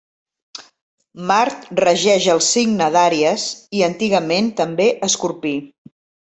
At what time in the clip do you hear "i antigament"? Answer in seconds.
3.83-4.51